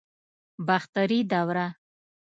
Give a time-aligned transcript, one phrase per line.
[0.67, 1.67] باختري دوره